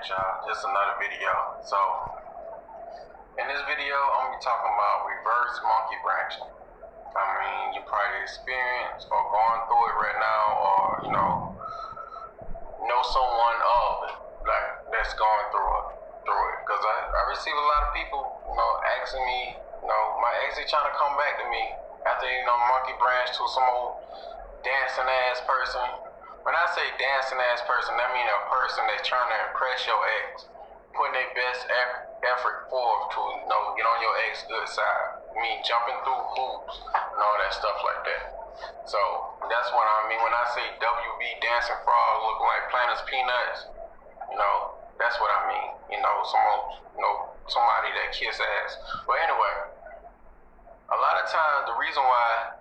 [0.00, 1.60] Alright, y'all, just another video.
[1.60, 1.76] So,
[3.36, 6.48] in this video, I'm gonna be talking about reverse monkey branching.
[7.12, 11.52] I mean, you probably experienced or going through it right now, or you know,
[12.88, 14.16] know someone of it,
[14.48, 15.86] like that's going through it,
[16.24, 16.56] through it.
[16.64, 18.70] Because I, I receive a lot of people, you know,
[19.04, 21.76] asking me, you know, my ex is trying to come back to me
[22.08, 24.00] after you know monkey branch to some old
[24.64, 26.09] dancing ass person
[26.44, 30.00] when I say dancing ass person, that means a person that's trying to impress your
[30.24, 30.48] ex,
[30.96, 35.20] putting their best effort forth to you know get on your ex good side.
[35.20, 38.24] I mean jumping through hoops and all that stuff like that.
[38.88, 39.00] So
[39.48, 43.68] that's what I mean when I say WB dancing frog looking like Planters peanuts.
[44.32, 45.70] You know, that's what I mean.
[45.92, 46.60] You know, someone,
[46.96, 48.70] you know, somebody that kiss ass.
[49.08, 49.54] But anyway,
[50.88, 52.60] a lot of times the reason why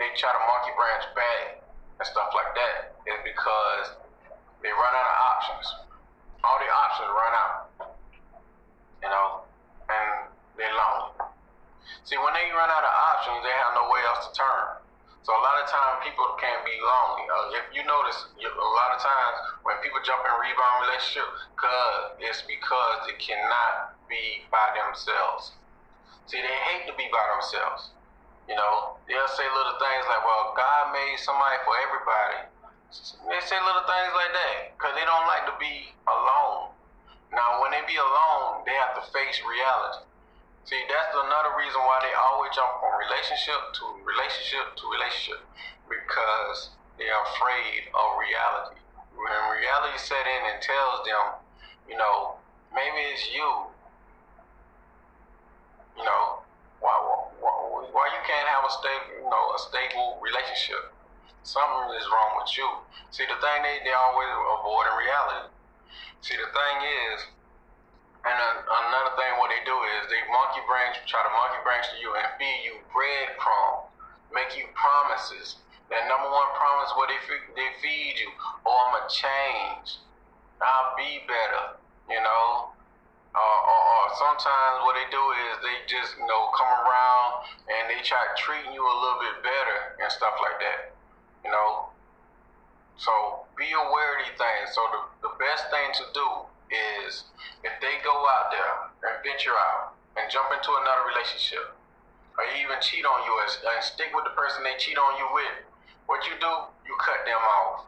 [0.00, 1.67] they try to monkey branch back
[1.98, 3.98] and stuff like that is because
[4.62, 5.66] they run out of options.
[6.46, 7.56] All the options run out,
[9.02, 9.42] you know,
[9.90, 11.18] and they're lonely.
[12.06, 14.78] See, when they run out of options, they have nowhere else to turn.
[15.26, 17.28] So a lot of times people can't be lonely.
[17.28, 22.16] Uh, if you notice, a lot of times when people jump in rebound relationship, cause
[22.22, 25.52] it's because they cannot be by themselves.
[26.30, 27.92] See, they hate to be by themselves.
[28.48, 32.48] You know, they'll say little things like, well, God made somebody for everybody.
[33.28, 36.72] They say little things like that because they don't like to be alone.
[37.28, 40.08] Now, when they be alone, they have to face reality.
[40.64, 45.40] See, that's another reason why they always jump from relationship to relationship to relationship
[45.88, 48.80] because they're afraid of reality.
[49.12, 51.24] When reality set in and tells them,
[51.88, 52.40] you know,
[52.72, 53.48] maybe it's you,
[55.96, 56.44] you know,
[56.80, 56.94] why,
[57.40, 57.52] why,
[57.92, 60.92] why you can't have a stable, you know, a stable relationship?
[61.42, 62.68] Something is wrong with you.
[63.08, 65.48] See, the thing they they always avoid in reality.
[66.20, 66.76] See, the thing
[67.08, 67.18] is,
[68.28, 71.96] and another thing what they do is they monkey branch, try to monkey branch to
[71.96, 73.88] you and feed you breadcrumbs,
[74.28, 75.64] make you promises.
[75.88, 77.16] That number one promise what they
[77.56, 78.28] they feed you,
[78.68, 80.04] oh I'ma change,
[80.60, 81.80] I'll be better,
[82.12, 82.76] you know.
[83.36, 87.86] Uh, or, or, sometimes what they do is they just you know come around and
[87.92, 90.96] they try treating you a little bit better and stuff like that,
[91.44, 91.92] you know.
[92.96, 94.74] So be aware of these things.
[94.74, 96.28] So the, the best thing to do
[97.06, 97.30] is
[97.62, 98.74] if they go out there
[99.06, 101.78] and venture out and jump into another relationship
[102.34, 105.26] or even cheat on you and, and stick with the person they cheat on you
[105.30, 105.56] with,
[106.10, 106.52] what you do,
[106.86, 107.86] you cut them off.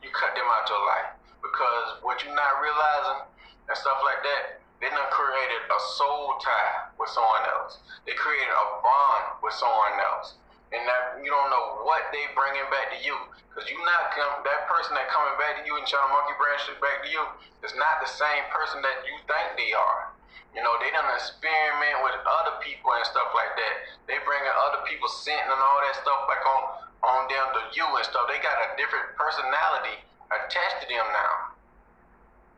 [0.00, 3.28] You cut them out your life because what you're not realizing
[3.68, 7.80] and stuff like that, they done created a soul tie with someone else.
[8.04, 10.36] They created a bond with someone else.
[10.74, 13.14] And that you don't know what they bringing back to you.
[13.48, 16.34] Because you not come, that person that coming back to you and trying to monkey
[16.36, 17.22] branch it back to you
[17.62, 20.10] is not the same person that you think they are.
[20.52, 23.74] You know, they done experiment with other people and stuff like that.
[24.10, 26.62] They bringing other people scent and all that stuff back on,
[27.06, 28.26] on them to you and stuff.
[28.26, 31.34] They got a different personality attached to them now.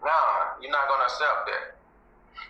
[0.05, 1.65] Nah, you're not gonna accept that.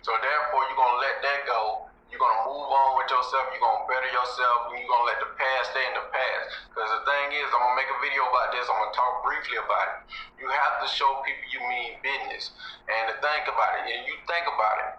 [0.03, 1.87] So therefore, you're gonna let that go.
[2.07, 3.51] You're gonna move on with yourself.
[3.51, 6.45] You're gonna better yourself, and you're gonna let the past stay in the past.
[6.71, 8.63] Because the thing is, I'm gonna make a video about this.
[8.71, 9.97] I'm gonna talk briefly about it.
[10.39, 12.55] You have to show people you mean business,
[12.87, 13.91] and to think about it.
[13.91, 14.91] And you think about it.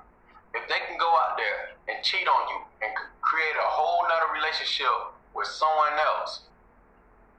[0.61, 4.33] If they can go out there and cheat on you and create a whole nother
[4.33, 4.93] relationship
[5.33, 6.45] with someone else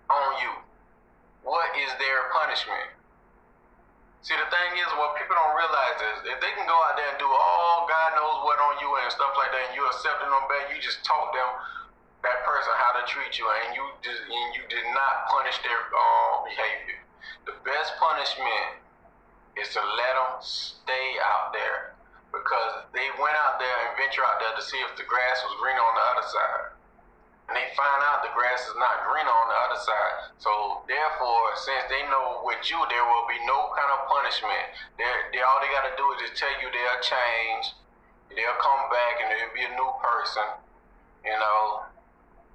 [0.10, 0.54] on you,
[1.46, 2.90] what is their punishment?
[4.20, 7.08] See, the thing is, what people don't realize is if they can go out there
[7.08, 10.28] and do all God knows what on you and stuff like that, and you accepting
[10.28, 11.50] them back, you just taught them
[12.28, 15.88] that person how to treat you, and you just, and you did not punish their
[15.88, 17.00] uh, behavior.
[17.48, 18.84] The best punishment
[19.56, 21.96] is to let them stay out there
[22.36, 25.56] because they went out there and venture out there to see if the grass was
[25.64, 26.69] green on the other side
[27.50, 30.16] and they find out the grass is not green on the other side.
[30.38, 34.66] So therefore, since they know with you there will be no kind of punishment,
[35.02, 37.74] they they all they gotta do is just tell you they'll change,
[38.30, 40.46] they'll come back and they'll be a new person,
[41.26, 41.90] you know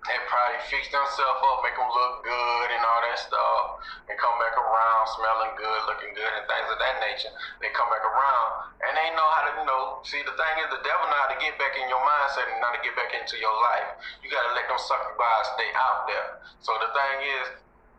[0.05, 4.37] and probably fix themselves up, make them look good and all that stuff, and come
[4.37, 7.33] back around smelling good, looking good, and things of that nature.
[7.65, 8.74] They come back around,
[9.05, 11.37] they know how to, you know, see, the thing is, the devil know how to
[11.37, 14.01] get back in your mindset and how to get back into your life.
[14.25, 16.41] You got to let them by stay out there.
[16.65, 17.45] So the thing is,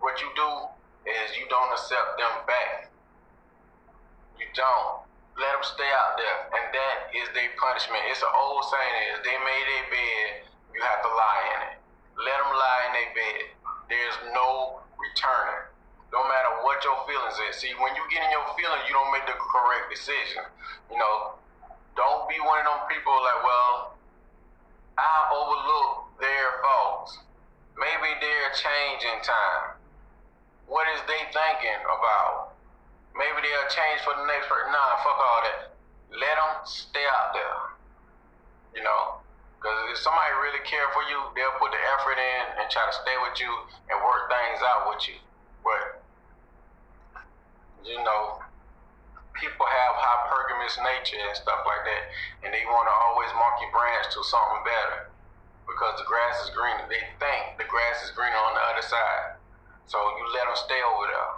[0.01, 0.49] what you do
[1.05, 2.89] is you don't accept them back.
[4.41, 5.05] You don't.
[5.37, 8.01] Let them stay out there, and that is their punishment.
[8.09, 10.27] It's an old saying is, they made their bed,
[10.73, 11.75] you have to lie in it.
[12.17, 13.41] Let them lie in their bed.
[13.91, 15.74] There's no returning.
[16.15, 17.59] No matter what your feelings is.
[17.59, 20.47] See, when you get in your feelings, you don't make the correct decision.
[20.87, 21.35] You know,
[21.99, 23.99] don't be one of them people like, well,
[24.95, 27.19] I overlook their faults.
[27.75, 29.75] Maybe they're changing time.
[30.71, 32.55] What is they thinking about?
[33.11, 34.71] Maybe they'll change for the next person.
[34.71, 35.75] Nah, fuck all that.
[36.15, 37.59] Let them stay out there.
[38.71, 39.19] You know,
[39.59, 42.95] because if somebody really care for you, they'll put the effort in and try to
[43.03, 43.51] stay with you
[43.91, 45.19] and work things out with you.
[47.85, 48.41] You know,
[49.37, 52.03] people have hypergamous nature and stuff like that,
[52.41, 55.13] and they want to always monkey branch to something better
[55.69, 56.81] because the grass is greener.
[56.89, 59.37] They think the grass is greener on the other side.
[59.85, 61.31] So you let them stay over there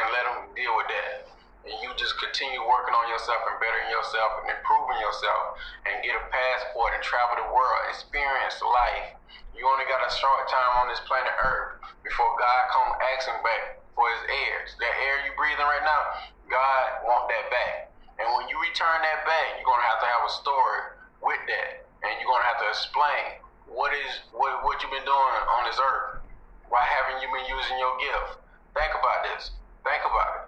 [0.00, 1.28] and let them deal with that.
[1.68, 5.60] And you just continue working on yourself and bettering yourself and improving yourself
[5.92, 9.12] and get a passport and travel the world, experience life.
[9.52, 13.81] You only got a short time on this planet Earth before God come asking back
[13.94, 14.76] for his airs.
[14.80, 16.02] That air you're breathing right now,
[16.48, 17.92] God want that back.
[18.20, 20.80] And when you return that back, you're gonna have to have a story
[21.24, 21.84] with that.
[22.04, 23.42] And you're gonna have to explain
[23.72, 26.20] what is what what you've been doing on this earth?
[26.68, 28.40] Why haven't you been using your gift?
[28.76, 29.52] Think about this.
[29.84, 30.44] Think about it.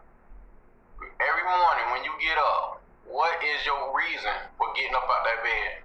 [1.20, 5.41] Every morning when you get up, what is your reason for getting up out that
[5.44, 5.85] bed?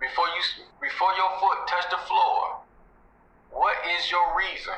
[0.00, 0.42] Before you
[0.80, 2.60] before your foot touch the floor,
[3.52, 4.76] what is your reason?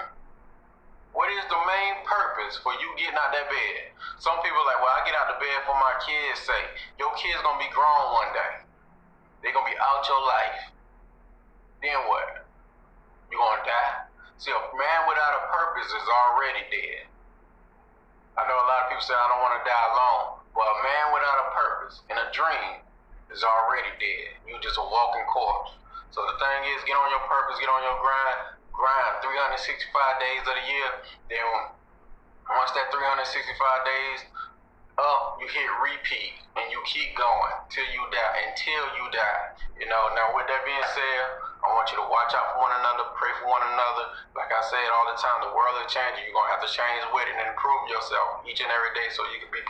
[1.12, 3.92] What is the main purpose for you getting out that bed?
[4.20, 6.72] Some people like, well, I get out the bed for my kids' sake.
[6.96, 8.64] Your kids gonna be grown one day.
[9.44, 10.72] They're gonna be out your life
[11.82, 12.46] then what?
[13.28, 14.06] You gonna die?
[14.38, 17.10] See, a man without a purpose is already dead.
[18.38, 20.76] I know a lot of people say I don't want to die alone, but a
[20.78, 22.80] man without a purpose and a dream
[23.34, 24.38] is already dead.
[24.46, 25.74] You just a walking corpse.
[26.14, 30.42] So the thing is, get on your purpose, get on your grind, grind 365 days
[30.48, 30.90] of the year.
[31.28, 31.46] Then
[32.50, 33.22] once that 365
[33.86, 34.20] days
[35.00, 39.44] up, you hit repeat and you keep going till you die, until you die.
[39.80, 41.22] You know, now with that being said,
[41.64, 44.04] I want you to watch out for one another, pray for one another.
[44.36, 46.26] Like I said all the time, the world is changing.
[46.28, 49.24] You're gonna have to change with it and improve yourself each and every day so
[49.32, 49.62] you can be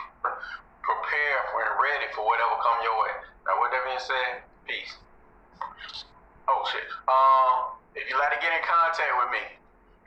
[0.83, 3.13] prepared for and ready for whatever come your way.
[3.47, 4.93] Now with that being said, peace.
[6.49, 6.83] Oh shit.
[7.07, 9.43] Um, if you'd like to get in contact with me,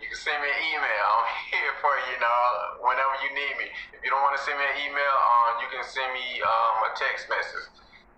[0.02, 1.08] you can send me an email.
[1.22, 3.66] I'm here for you, you know, whenever you need me.
[3.94, 6.84] If you don't want to send me an email, um, you can send me um,
[6.84, 7.70] a text message.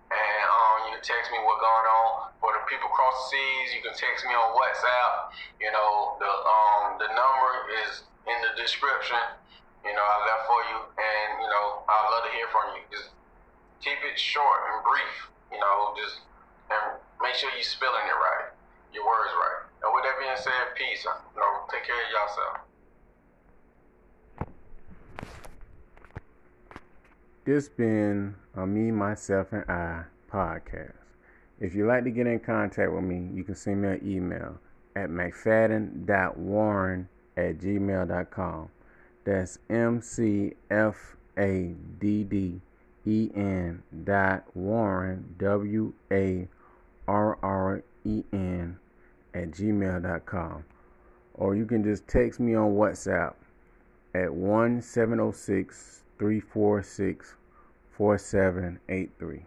[0.09, 2.33] And um, you can text me what's going on.
[2.41, 5.37] For the people across the seas, you can text me on WhatsApp.
[5.61, 7.49] You know, the um, the number
[7.85, 9.21] is in the description.
[9.85, 10.79] You know, I left for you.
[10.97, 12.81] And, you know, I'd love to hear from you.
[12.89, 13.13] Just
[13.85, 15.29] keep it short and brief.
[15.53, 16.25] You know, just
[16.73, 18.49] and make sure you're spelling it right.
[18.93, 19.58] Your words right.
[19.83, 21.05] And with that being said, peace.
[21.05, 22.57] You know, take care of yourself.
[27.45, 30.93] This been a Me, Myself, and I podcast.
[31.59, 34.59] If you'd like to get in contact with me, you can send me an email
[34.95, 38.69] at mcfadden.warren at gmail.com.
[39.23, 42.61] That's M C F A D D
[43.05, 46.47] E N dot Warren W A
[47.07, 48.77] R R E N
[49.33, 50.63] at gmail.com.
[51.35, 53.33] Or you can just text me on WhatsApp
[54.13, 57.35] at 1 706 346
[57.91, 59.45] 4783.